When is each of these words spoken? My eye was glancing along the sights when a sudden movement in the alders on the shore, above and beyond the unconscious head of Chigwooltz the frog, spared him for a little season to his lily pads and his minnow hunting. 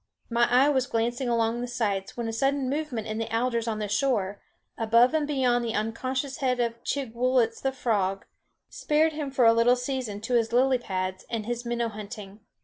My 0.31 0.47
eye 0.49 0.67
was 0.67 0.87
glancing 0.87 1.29
along 1.29 1.61
the 1.61 1.67
sights 1.67 2.17
when 2.17 2.27
a 2.27 2.33
sudden 2.33 2.67
movement 2.71 3.05
in 3.05 3.19
the 3.19 3.29
alders 3.31 3.67
on 3.67 3.77
the 3.77 3.87
shore, 3.87 4.41
above 4.75 5.13
and 5.13 5.27
beyond 5.27 5.63
the 5.63 5.75
unconscious 5.75 6.37
head 6.37 6.59
of 6.59 6.83
Chigwooltz 6.83 7.61
the 7.61 7.71
frog, 7.71 8.25
spared 8.67 9.13
him 9.13 9.29
for 9.29 9.45
a 9.45 9.53
little 9.53 9.75
season 9.75 10.19
to 10.21 10.33
his 10.33 10.51
lily 10.51 10.79
pads 10.79 11.23
and 11.29 11.45
his 11.45 11.67
minnow 11.67 11.89
hunting. 11.89 12.39